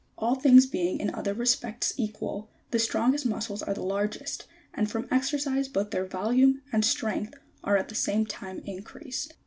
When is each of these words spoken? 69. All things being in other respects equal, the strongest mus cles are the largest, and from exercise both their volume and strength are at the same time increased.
69. 0.15 0.15
All 0.29 0.33
things 0.41 0.65
being 0.65 0.99
in 0.99 1.13
other 1.13 1.35
respects 1.35 1.93
equal, 1.95 2.49
the 2.71 2.79
strongest 2.79 3.23
mus 3.23 3.49
cles 3.49 3.61
are 3.67 3.75
the 3.75 3.83
largest, 3.83 4.47
and 4.73 4.89
from 4.89 5.07
exercise 5.11 5.67
both 5.67 5.91
their 5.91 6.07
volume 6.07 6.63
and 6.73 6.83
strength 6.83 7.35
are 7.63 7.77
at 7.77 7.87
the 7.89 7.93
same 7.93 8.25
time 8.25 8.63
increased. 8.65 9.35